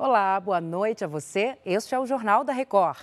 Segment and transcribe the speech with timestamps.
[0.00, 1.58] Olá, boa noite a você.
[1.66, 2.98] Este é o Jornal da Record.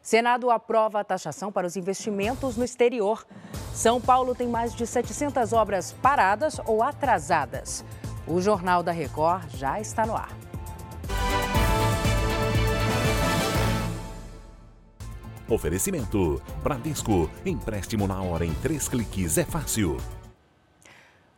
[0.00, 3.26] Senado aprova a taxação para os investimentos no exterior.
[3.74, 7.84] São Paulo tem mais de 700 obras paradas ou atrasadas.
[8.26, 10.30] O Jornal da Record já está no ar.
[15.50, 17.30] Oferecimento: Bradesco.
[17.44, 19.98] Empréstimo na hora em três cliques é fácil.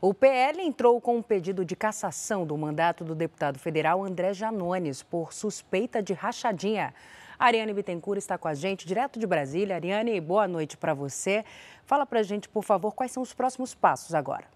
[0.02, 5.02] O PL entrou com um pedido de cassação do mandato do deputado federal André Janones
[5.02, 6.95] por suspeita de rachadinha.
[7.38, 9.77] Ariane Bittencourt está com a gente direto de Brasília.
[9.77, 11.44] Ariane, boa noite para você.
[11.84, 14.48] Fala para a gente, por favor, quais são os próximos passos agora.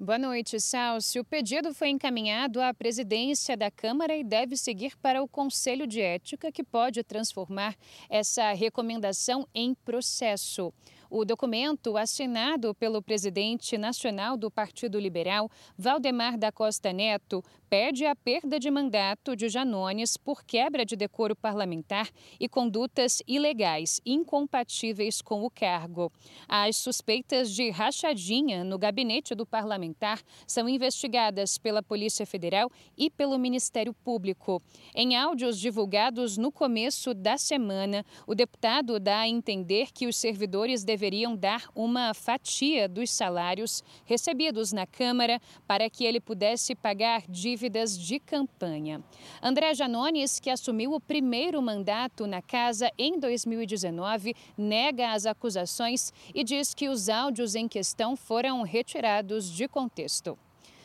[0.00, 1.20] Boa noite, Salsi.
[1.20, 6.00] O pedido foi encaminhado à presidência da Câmara e deve seguir para o Conselho de
[6.00, 7.76] Ética, que pode transformar
[8.08, 10.72] essa recomendação em processo.
[11.10, 18.16] O documento, assinado pelo presidente nacional do Partido Liberal, Valdemar da Costa Neto, pede a
[18.16, 22.08] perda de mandato de Janones por quebra de decoro parlamentar
[22.40, 26.10] e condutas ilegais incompatíveis com o cargo.
[26.48, 33.38] As suspeitas de rachadinha no gabinete do parlamentar são investigadas pela Polícia Federal e pelo
[33.38, 34.62] Ministério Público.
[34.94, 40.84] Em áudios divulgados no começo da semana, o deputado dá a entender que os servidores
[40.84, 47.57] deveriam dar uma fatia dos salários recebidos na Câmara para que ele pudesse pagar dívidas
[47.58, 49.02] dívidas de campanha.
[49.42, 56.44] André Janones, que assumiu o primeiro mandato na casa em 2019, nega as acusações e
[56.44, 60.38] diz que os áudios em questão foram retirados de contexto.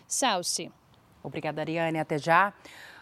[0.07, 0.71] Salce.
[1.21, 1.99] Obrigada, Ariane.
[1.99, 2.51] Até já.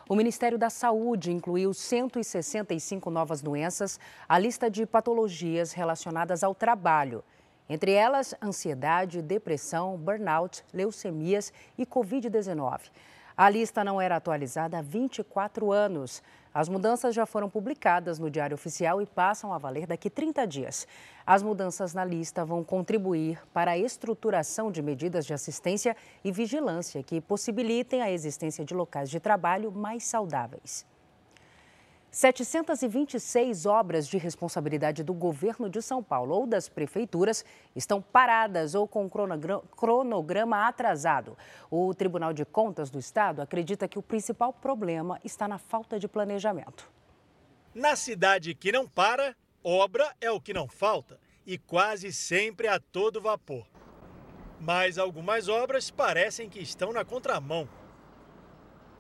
[0.10, 3.98] O Ministério da Saúde incluiu 165 novas doenças
[4.28, 7.24] à lista de patologias relacionadas ao trabalho.
[7.70, 12.92] Entre elas, ansiedade, depressão, burnout, leucemias e Covid-19.
[13.36, 16.22] A lista não era atualizada há 24 anos.
[16.54, 20.88] As mudanças já foram publicadas no Diário Oficial e passam a valer daqui 30 dias.
[21.26, 27.02] As mudanças na lista vão contribuir para a estruturação de medidas de assistência e vigilância
[27.02, 30.91] que possibilitem a existência de locais de trabalho mais saudáveis.
[32.12, 38.86] 726 obras de responsabilidade do governo de São Paulo ou das prefeituras estão paradas ou
[38.86, 41.38] com cronograma atrasado.
[41.70, 46.06] O Tribunal de Contas do Estado acredita que o principal problema está na falta de
[46.06, 46.92] planejamento.
[47.74, 49.34] Na cidade que não para,
[49.64, 51.18] obra é o que não falta
[51.48, 53.66] e quase sempre a todo vapor.
[54.60, 57.70] Mas algumas obras parecem que estão na contramão.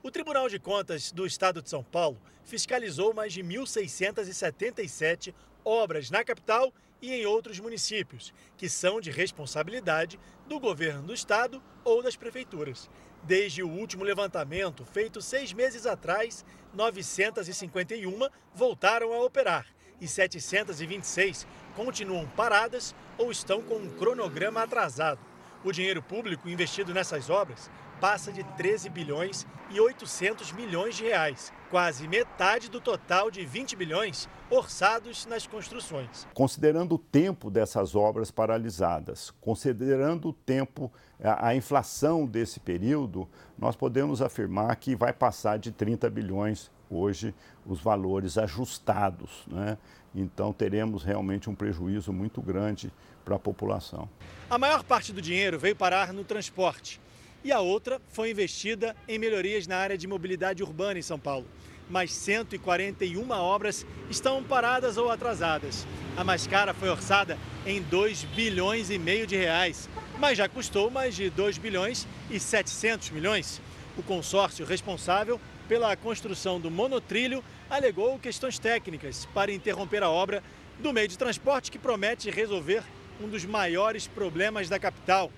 [0.04, 5.32] O Tribunal de Contas do Estado de São Paulo fiscalizou mais de 1.677
[5.64, 11.62] obras na capital e em outros municípios, que são de responsabilidade do governo do estado
[11.84, 12.90] ou das prefeituras.
[13.22, 19.68] Desde o último levantamento, feito seis meses atrás, 951 voltaram a operar
[20.00, 21.46] e 726
[21.76, 25.20] continuam paradas ou estão com um cronograma atrasado.
[25.64, 27.70] O dinheiro público investido nessas obras
[28.02, 33.76] passa de 13 bilhões e 800 milhões de reais, quase metade do total de 20
[33.76, 36.28] bilhões orçados nas construções.
[36.34, 40.92] Considerando o tempo dessas obras paralisadas, considerando o tempo,
[41.24, 47.36] a, inflação desse período, nós podemos afirmar que vai passar de 30 bilhões hoje
[47.68, 49.46] os valores ajustados.
[49.46, 49.78] Né?
[50.16, 52.92] Então teremos realmente um prejuízo muito grande
[53.24, 54.10] para a população.
[54.50, 57.00] A maior parte do dinheiro veio parar no transporte
[57.44, 61.46] e a outra foi investida em melhorias na área de mobilidade urbana em São Paulo.
[61.90, 65.86] Mas 141 obras estão paradas ou atrasadas.
[66.16, 70.90] A mais cara foi orçada em 2 bilhões e meio de reais, mas já custou
[70.90, 73.62] mais de 2 bilhões e 700 milhões.
[73.98, 80.44] O consórcio responsável pela construção do monotrilho alegou questões técnicas para interromper a obra
[80.80, 82.84] do meio de transporte que promete resolver
[83.22, 85.32] um dos maiores problemas da capital,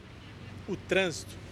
[0.68, 1.43] o trânsito.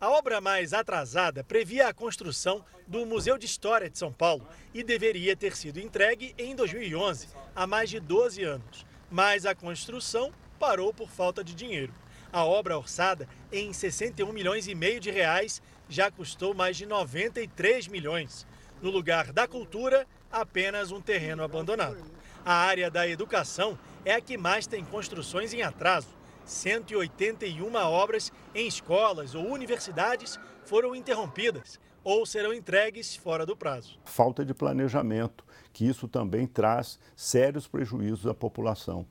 [0.00, 4.82] A obra mais atrasada previa a construção do Museu de História de São Paulo e
[4.82, 8.86] deveria ter sido entregue em 2011, há mais de 12 anos.
[9.10, 11.92] Mas a construção parou por falta de dinheiro.
[12.32, 17.86] A obra orçada em 61 milhões e meio de reais já custou mais de 93
[17.86, 18.46] milhões.
[18.80, 22.02] No lugar da cultura, apenas um terreno abandonado.
[22.42, 26.19] A área da educação é a que mais tem construções em atraso
[26.50, 33.98] 181 obras em escolas ou universidades foram interrompidas ou serão entregues fora do prazo.
[34.04, 39.06] Falta de planejamento, que isso também traz sérios prejuízos à população.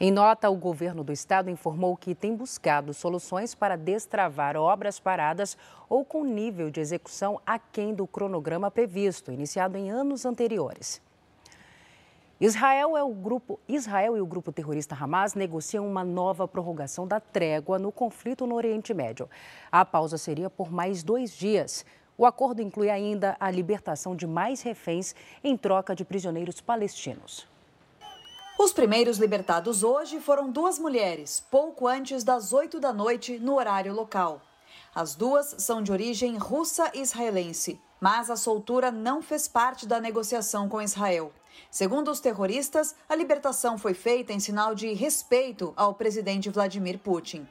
[0.00, 5.56] Em nota, o governo do estado informou que tem buscado soluções para destravar obras paradas
[5.88, 11.00] ou com nível de execução aquém do cronograma previsto, iniciado em anos anteriores.
[12.40, 17.18] Israel, é o grupo, Israel e o grupo terrorista Hamas negociam uma nova prorrogação da
[17.18, 19.28] trégua no conflito no Oriente Médio.
[19.72, 21.84] A pausa seria por mais dois dias.
[22.16, 27.44] O acordo inclui ainda a libertação de mais reféns em troca de prisioneiros palestinos.
[28.56, 33.92] Os primeiros libertados hoje foram duas mulheres, pouco antes das 8 da noite, no horário
[33.92, 34.40] local.
[34.94, 40.80] As duas são de origem russa-israelense, mas a soltura não fez parte da negociação com
[40.82, 41.32] Israel.
[41.70, 47.46] Segundo os terroristas, a libertação foi feita em sinal de respeito ao presidente Vladimir Putin.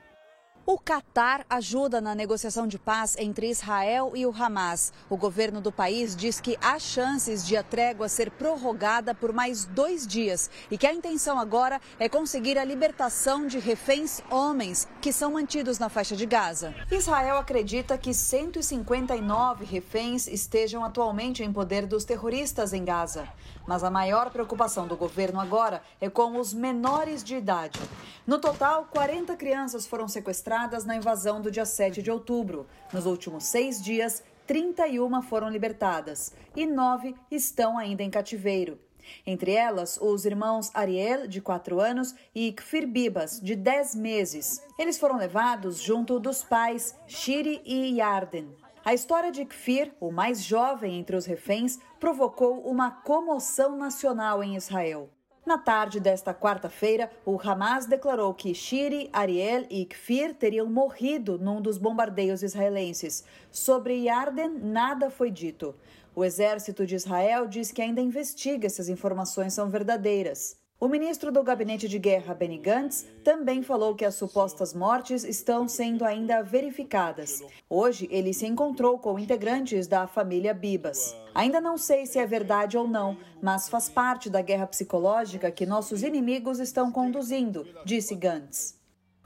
[0.70, 4.92] O Catar ajuda na negociação de paz entre Israel e o Hamas.
[5.10, 9.64] O governo do país diz que há chances de a trégua ser prorrogada por mais
[9.64, 15.14] dois dias e que a intenção agora é conseguir a libertação de reféns homens que
[15.14, 16.76] são mantidos na faixa de Gaza.
[16.92, 23.26] Israel acredita que 159 reféns estejam atualmente em poder dos terroristas em Gaza.
[23.66, 27.80] Mas a maior preocupação do governo agora é com os menores de idade.
[28.26, 32.66] No total, 40 crianças foram sequestradas na invasão do dia 7 de outubro.
[32.92, 38.80] Nos últimos seis dias, 31 foram libertadas e nove estão ainda em cativeiro.
[39.26, 44.62] Entre elas, os irmãos Ariel, de 4 anos, e Kfir Bibas, de 10 meses.
[44.80, 48.50] Eles foram levados junto dos pais Shiri e Yarden.
[48.84, 54.56] A história de Kfir, o mais jovem entre os reféns, provocou uma comoção nacional em
[54.56, 55.10] Israel.
[55.48, 61.62] Na tarde desta quarta-feira, o Hamas declarou que Shiri, Ariel e Kfir teriam morrido num
[61.62, 63.24] dos bombardeios israelenses.
[63.50, 65.74] Sobre Yarden, nada foi dito.
[66.14, 70.58] O exército de Israel diz que ainda investiga se as informações são verdadeiras.
[70.80, 75.68] O ministro do Gabinete de Guerra, Benny Gantz, também falou que as supostas mortes estão
[75.68, 77.42] sendo ainda verificadas.
[77.68, 81.16] Hoje, ele se encontrou com integrantes da família Bibas.
[81.34, 85.66] Ainda não sei se é verdade ou não, mas faz parte da guerra psicológica que
[85.66, 88.78] nossos inimigos estão conduzindo, disse Gantz.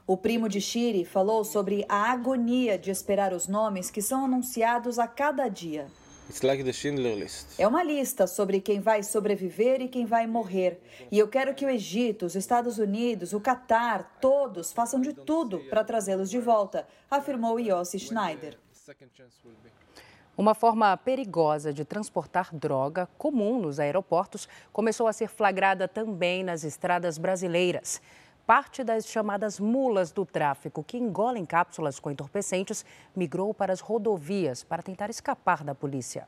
[0.06, 4.98] O primo de Shiri falou sobre a agonia de esperar os nomes que são anunciados
[4.98, 5.86] a cada dia.
[6.42, 7.46] Like list.
[7.58, 10.80] É uma lista sobre quem vai sobreviver e quem vai morrer.
[11.10, 15.60] E eu quero que o Egito, os Estados Unidos, o Catar, todos façam de tudo
[15.68, 18.58] para trazê-los de volta, afirmou Yossi Schneider.
[20.36, 26.64] Uma forma perigosa de transportar droga, comum nos aeroportos, começou a ser flagrada também nas
[26.64, 28.00] estradas brasileiras
[28.46, 32.84] parte das chamadas mulas do tráfico, que engolem cápsulas com entorpecentes,
[33.14, 36.26] migrou para as rodovias para tentar escapar da polícia.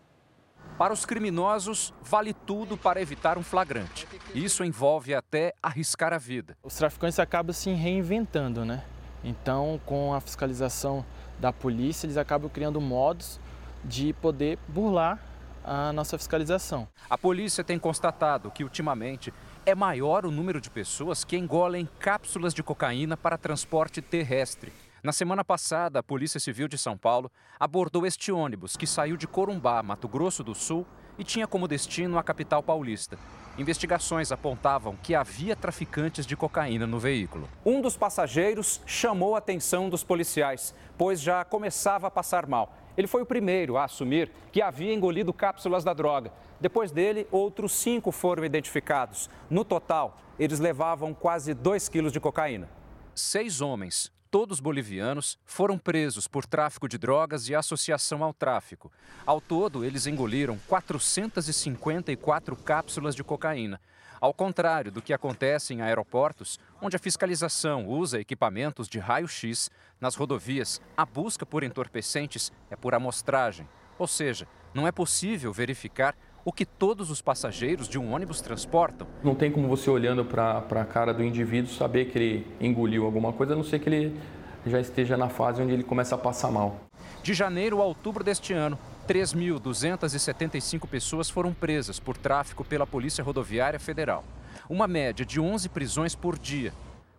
[0.79, 4.09] Para os criminosos, vale tudo para evitar um flagrante.
[4.35, 6.57] Isso envolve até arriscar a vida.
[6.63, 8.85] Os traficantes acabam se reinventando, né?
[9.23, 11.05] Então, com a fiscalização
[11.39, 13.41] da polícia, eles acabam criando modos
[13.85, 15.21] de poder burlar
[15.63, 16.87] a nossa fiscalização.
[17.09, 19.33] A polícia tem constatado que, ultimamente,
[19.67, 24.73] é maior o número de pessoas que engolem cápsulas de cocaína para transporte terrestre.
[25.03, 29.27] Na semana passada, a Polícia Civil de São Paulo abordou este ônibus que saiu de
[29.27, 30.87] Corumbá, Mato Grosso do Sul,
[31.19, 33.19] e tinha como destino a capital paulista.
[33.57, 37.49] Investigações apontavam que havia traficantes de cocaína no veículo.
[37.65, 42.75] Um dos passageiros chamou a atenção dos policiais, pois já começava a passar mal.
[42.97, 46.33] Ele foi o primeiro a assumir que havia engolido cápsulas da droga.
[46.61, 49.29] Depois dele, outros cinco foram identificados.
[49.51, 52.69] No total, eles levavam quase 2 quilos de cocaína.
[53.15, 58.91] Seis homens, todos bolivianos, foram presos por tráfico de drogas e associação ao tráfico.
[59.25, 63.81] Ao todo, eles engoliram 454 cápsulas de cocaína.
[64.25, 70.15] Ao contrário do que acontece em aeroportos, onde a fiscalização usa equipamentos de raio-x, nas
[70.15, 73.69] rodovias, a busca por entorpecentes é por amostragem.
[73.99, 79.07] Ou seja, não é possível verificar o que todos os passageiros de um ônibus transportam.
[79.23, 83.31] Não tem como você olhando para a cara do indivíduo saber que ele engoliu alguma
[83.31, 84.19] coisa, a não ser que ele
[84.65, 86.81] já esteja na fase onde ele começa a passar mal.
[87.23, 93.79] De janeiro a outubro deste ano, 3.275 pessoas foram presas por tráfico pela Polícia Rodoviária
[93.79, 94.25] Federal.
[94.69, 96.73] Uma média de 11 prisões por dia.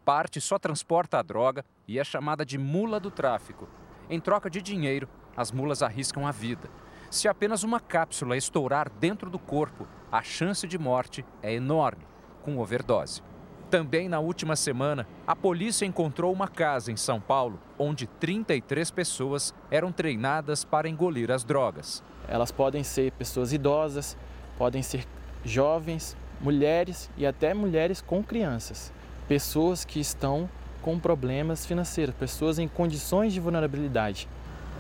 [0.04, 3.70] Parte só transporta a droga e é chamada de mula do tráfico.
[4.10, 6.70] Em troca de dinheiro, as mulas arriscam a vida.
[7.12, 12.06] Se apenas uma cápsula estourar dentro do corpo, a chance de morte é enorme,
[12.42, 13.22] com overdose.
[13.70, 19.54] Também na última semana, a polícia encontrou uma casa em São Paulo onde 33 pessoas
[19.72, 22.04] eram treinadas para engolir as drogas.
[22.28, 24.16] Elas podem ser pessoas idosas,
[24.58, 25.06] podem ser
[25.44, 28.94] jovens, mulheres e até mulheres com crianças.
[29.28, 30.48] pessoas que estão
[30.84, 34.30] com problemas financeiros, pessoas em condições de vulnerabilidade.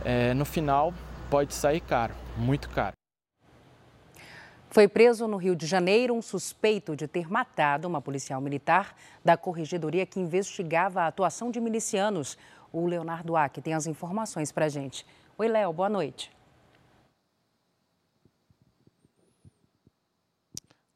[0.04, 0.94] É, no final,
[1.32, 2.94] pode sair caro, muito caro.
[4.75, 9.38] Foi preso no Rio de Janeiro um suspeito de ter matado uma policial militar da
[9.38, 12.38] corregedoria que investigava a atuação de milicianos.
[12.74, 15.05] O Leonardo Aque tem as informações para gente.
[15.38, 16.35] Oi, Léo, boa noite.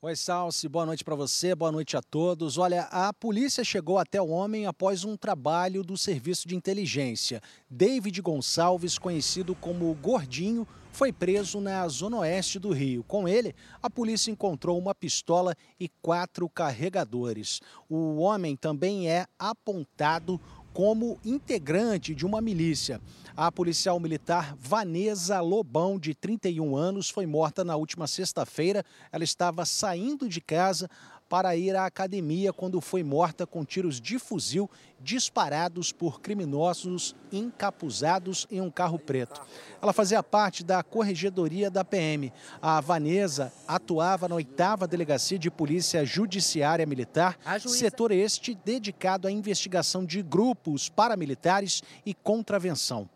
[0.02, 2.58] Oi, Salsi, boa noite para você, boa noite a todos.
[2.58, 7.42] Olha, a polícia chegou até o homem após um trabalho do serviço de inteligência.
[7.70, 13.04] David Gonçalves, conhecido como Gordinho, foi preso na zona oeste do Rio.
[13.04, 13.54] Com ele,
[13.84, 17.60] a polícia encontrou uma pistola e quatro carregadores.
[17.90, 20.40] O homem também é apontado
[20.80, 23.02] como integrante de uma milícia.
[23.36, 28.86] A policial militar Vanessa Lobão, de 31 anos, foi morta na última sexta-feira.
[29.12, 30.90] Ela estava saindo de casa
[31.30, 34.70] para ir à academia quando foi morta com tiros de fuzil
[35.00, 39.42] disparados por criminosos encapuzados em um carro preto.
[39.80, 42.34] Ela fazia parte da corregedoria da PM.
[42.60, 47.78] A Vanessa atuava na oitava delegacia de polícia judiciária militar, juíza...
[47.78, 53.08] setor este dedicado à investigação de grupos paramilitares e contravenção.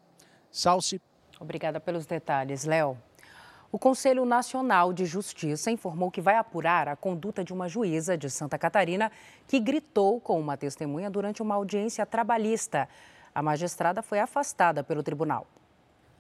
[0.52, 1.02] Salce.
[1.40, 2.98] Obrigada pelos detalhes, Léo.
[3.74, 8.30] O Conselho Nacional de Justiça informou que vai apurar a conduta de uma juíza de
[8.30, 9.12] Santa Catarina
[9.48, 12.88] que gritou com uma testemunha durante uma audiência trabalhista.
[13.34, 15.48] A magistrada foi afastada pelo tribunal.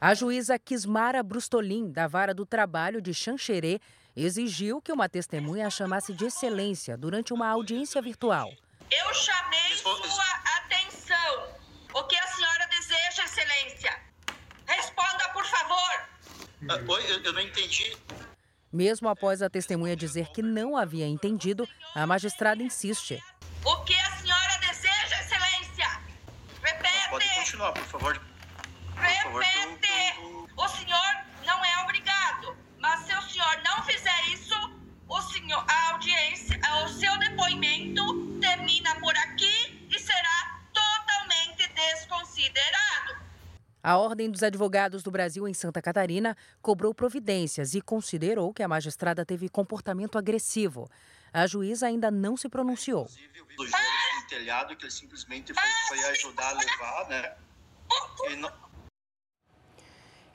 [0.02, 3.80] A juíza Kismara Brustolin, da Vara do Trabalho de Xanxerê,
[4.16, 8.50] exigiu que uma testemunha a chamasse de excelência durante uma audiência virtual.
[8.90, 10.26] Eu chamei sua
[10.58, 11.50] atenção.
[11.94, 13.96] O que a senhora deseja, excelência?
[14.66, 15.74] Responda, por favor.
[16.00, 16.14] Ah,
[16.88, 17.96] oi, eu, não entendi.
[18.72, 23.22] Mesmo após a testemunha dizer que não havia entendido, a magistrada insiste.
[23.64, 26.02] O que a senhora deseja, excelência?
[26.64, 27.10] Repete.
[27.10, 28.22] Pode continuar, por favor.
[29.32, 30.24] Por Repete.
[30.56, 34.56] O senhor não é obrigado, mas se o senhor não fizer isso,
[35.08, 38.03] o senhor, a audiência, o seu depoimento
[43.84, 48.68] A Ordem dos Advogados do Brasil em Santa Catarina cobrou providências e considerou que a
[48.68, 50.90] magistrada teve comportamento agressivo.
[51.34, 53.04] A juíza ainda não se pronunciou.
[53.58, 57.36] Do no telhado que ele simplesmente foi, foi ajudar a levar, né?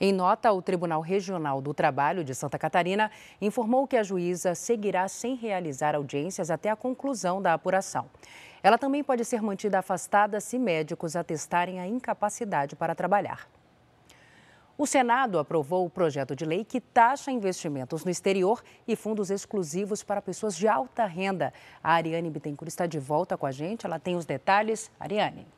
[0.00, 5.08] Em nota, o Tribunal Regional do Trabalho de Santa Catarina informou que a juíza seguirá
[5.08, 8.06] sem realizar audiências até a conclusão da apuração.
[8.62, 13.48] Ela também pode ser mantida afastada se médicos atestarem a incapacidade para trabalhar.
[14.76, 20.04] O Senado aprovou o projeto de lei que taxa investimentos no exterior e fundos exclusivos
[20.04, 21.52] para pessoas de alta renda.
[21.82, 24.88] A Ariane Bittencourt está de volta com a gente, ela tem os detalhes.
[25.00, 25.57] Ariane.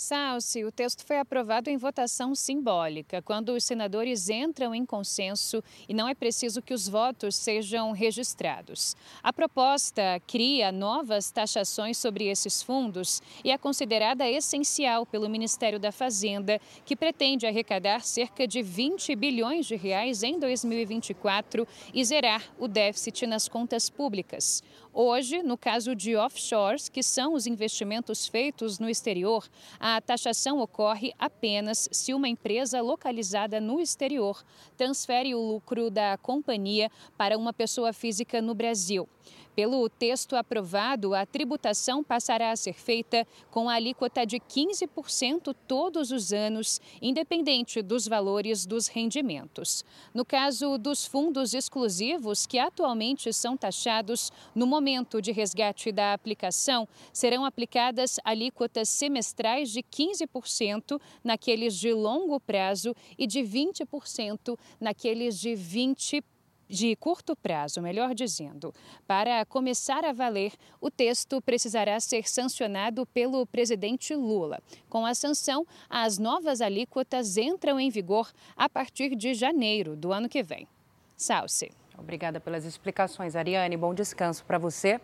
[0.00, 5.92] Salsi, o texto foi aprovado em votação simbólica, quando os senadores entram em consenso e
[5.92, 8.94] não é preciso que os votos sejam registrados.
[9.20, 15.90] A proposta cria novas taxações sobre esses fundos e é considerada essencial pelo Ministério da
[15.90, 22.68] Fazenda, que pretende arrecadar cerca de 20 bilhões de reais em 2024 e zerar o
[22.68, 24.62] déficit nas contas públicas.
[24.92, 31.12] Hoje, no caso de offshores, que são os investimentos feitos no exterior, a taxação ocorre
[31.18, 34.42] apenas se uma empresa localizada no exterior
[34.76, 39.08] transfere o lucro da companhia para uma pessoa física no Brasil.
[39.58, 46.12] Pelo texto aprovado, a tributação passará a ser feita com a alíquota de 15% todos
[46.12, 49.84] os anos, independente dos valores dos rendimentos.
[50.14, 56.86] No caso dos fundos exclusivos, que atualmente são taxados no momento de resgate da aplicação,
[57.12, 65.50] serão aplicadas alíquotas semestrais de 15% naqueles de longo prazo e de 20% naqueles de
[65.50, 66.22] 20%
[66.68, 68.74] de curto prazo, melhor dizendo.
[69.06, 74.60] Para começar a valer, o texto precisará ser sancionado pelo presidente Lula.
[74.88, 80.28] Com a sanção, as novas alíquotas entram em vigor a partir de janeiro do ano
[80.28, 80.68] que vem.
[81.16, 81.70] Salce.
[81.96, 83.76] Obrigada pelas explicações, Ariane.
[83.76, 85.00] Bom descanso para você.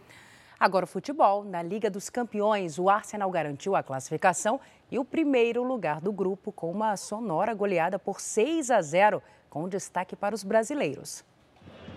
[0.59, 1.45] Agora o futebol.
[1.45, 6.53] Na Liga dos Campeões, o Arsenal garantiu a classificação e o primeiro lugar do grupo
[6.53, 11.25] com uma sonora goleada por 6 a 0, com destaque para os brasileiros.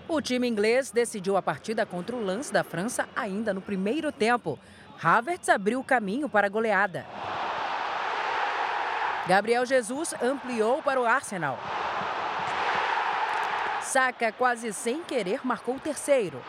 [0.08, 4.58] O time inglês decidiu a partida contra o Lance da França ainda no primeiro tempo.
[5.02, 7.04] Havertz abriu o caminho para a goleada.
[9.26, 11.58] Gabriel Jesus ampliou para o Arsenal.
[13.82, 16.42] Saka, quase sem querer, marcou o terceiro.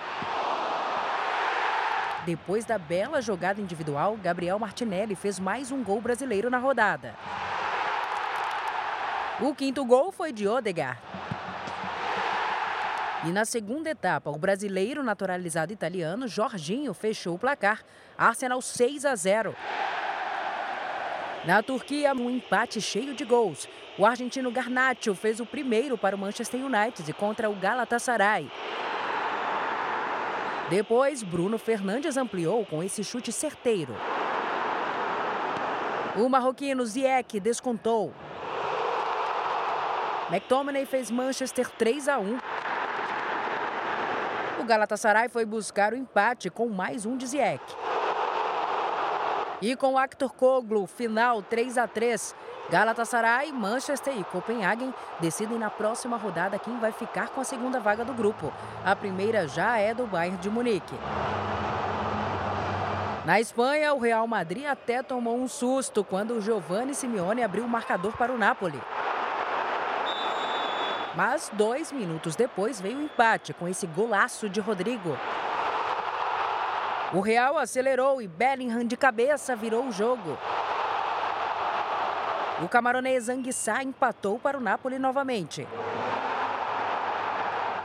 [2.25, 7.13] Depois da bela jogada individual, Gabriel Martinelli fez mais um gol brasileiro na rodada.
[9.41, 11.08] O quinto gol foi de Odegaard.
[13.25, 17.83] E na segunda etapa, o brasileiro naturalizado italiano Jorginho fechou o placar.
[18.17, 19.55] Arsenal 6 a 0.
[21.45, 23.67] Na Turquia, um empate cheio de gols.
[23.97, 28.49] O argentino Garnacho fez o primeiro para o Manchester United contra o Galatasaray.
[30.69, 33.95] Depois, Bruno Fernandes ampliou com esse chute certeiro.
[36.15, 38.13] O marroquino Ziyech descontou.
[40.29, 42.39] McTominay fez Manchester 3 a 1.
[44.69, 47.63] Galatasaray foi buscar o empate com mais um de Ziyech.
[49.63, 52.35] E com Actor Koglu, final 3 a 3.
[52.69, 58.05] Galatasaray, Manchester e Copenhagen decidem na próxima rodada quem vai ficar com a segunda vaga
[58.05, 58.53] do grupo.
[58.85, 60.93] A primeira já é do Bayern de Munique.
[63.25, 67.67] Na Espanha, o Real Madrid até tomou um susto quando o Giovanni Simeone abriu o
[67.67, 68.79] marcador para o Napoli.
[71.19, 75.17] Mas dois minutos depois veio o empate com esse golaço de Rodrigo.
[77.11, 80.37] O Real acelerou e Bellingham de cabeça virou o jogo.
[82.63, 85.67] O camaronês Anguissá empatou para o Napoli novamente.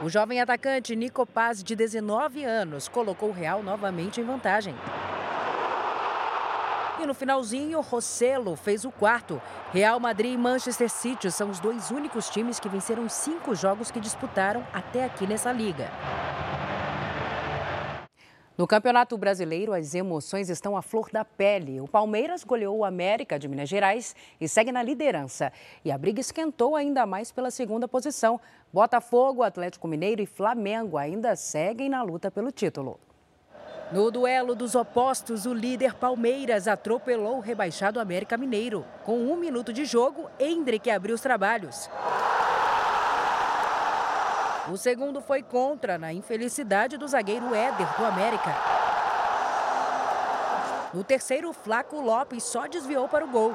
[0.00, 4.76] O jovem atacante Nico Paz, de 19 anos, colocou o Real novamente em vantagem.
[7.04, 9.38] E no finalzinho, Rossello fez o quarto.
[9.74, 14.00] Real Madrid e Manchester City são os dois únicos times que venceram cinco jogos que
[14.00, 15.90] disputaram até aqui nessa liga.
[18.56, 21.78] No Campeonato Brasileiro, as emoções estão à flor da pele.
[21.78, 25.52] O Palmeiras goleou o América de Minas Gerais e segue na liderança.
[25.84, 28.40] E a briga esquentou ainda mais pela segunda posição.
[28.72, 32.98] Botafogo, Atlético Mineiro e Flamengo ainda seguem na luta pelo título.
[33.94, 38.84] No duelo dos opostos, o líder Palmeiras atropelou o rebaixado América Mineiro.
[39.04, 41.88] Com um minuto de jogo, Hendrick abriu os trabalhos.
[44.68, 48.52] O segundo foi contra na infelicidade do zagueiro Éder do América.
[50.92, 53.52] No terceiro, Flaco Lopes só desviou para o gol.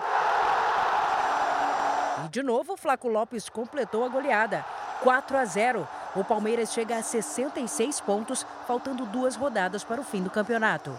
[2.23, 4.65] E de novo, Flaco Lopes completou a goleada.
[5.03, 5.85] 4 a 0.
[6.15, 10.97] O Palmeiras chega a 66 pontos, faltando duas rodadas para o fim do campeonato.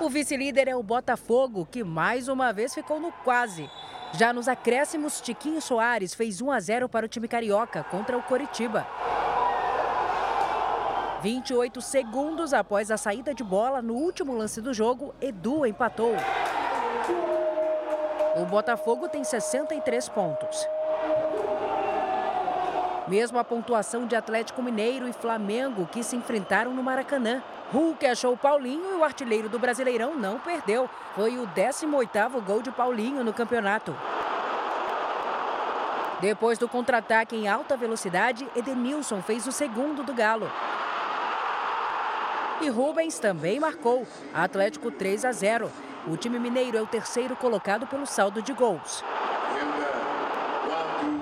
[0.00, 3.70] O vice-líder é o Botafogo, que mais uma vez ficou no quase.
[4.12, 8.22] Já nos acréscimos, Tiquinho Soares fez 1 a 0 para o time carioca contra o
[8.22, 8.86] Coritiba.
[11.22, 16.14] 28 segundos após a saída de bola no último lance do jogo, Edu empatou.
[18.36, 20.66] O Botafogo tem 63 pontos.
[23.06, 27.42] Mesmo a pontuação de Atlético Mineiro e Flamengo que se enfrentaram no Maracanã.
[27.70, 30.88] Hulk achou Paulinho e o artilheiro do Brasileirão não perdeu.
[31.14, 33.94] Foi o 18º gol de Paulinho no campeonato.
[36.20, 40.50] Depois do contra-ataque em alta velocidade, Edenilson fez o segundo do Galo.
[42.62, 44.06] E Rubens também marcou.
[44.32, 45.70] Atlético 3 a 0.
[46.06, 49.04] O time mineiro é o terceiro colocado pelo saldo de gols.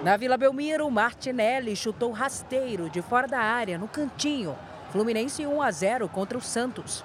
[0.03, 4.57] Na Vila Belmiro, Martinelli chutou rasteiro de fora da área, no cantinho.
[4.91, 7.05] Fluminense 1 a 0 contra o Santos.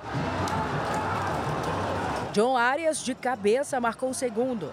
[2.34, 4.72] John Arias, de cabeça, marcou o segundo.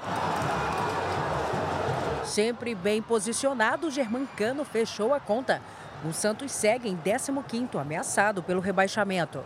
[2.25, 5.63] Sempre bem posicionado, Germancano fechou a conta.
[6.05, 9.43] O Santos segue em 15º, ameaçado pelo rebaixamento.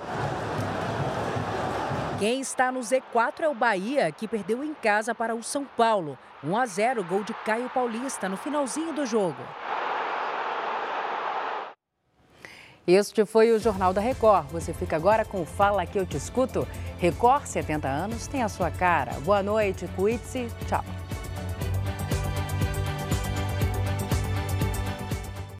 [2.18, 6.18] Quem está no Z4 é o Bahia, que perdeu em casa para o São Paulo.
[6.42, 9.40] 1 a 0, gol de Caio Paulista no finalzinho do jogo.
[12.84, 14.48] Este foi o Jornal da Record.
[14.50, 16.66] Você fica agora com Fala que eu te escuto.
[16.98, 19.12] Record 70 anos tem a sua cara.
[19.20, 20.48] Boa noite, cuide-se.
[20.66, 20.84] Tchau.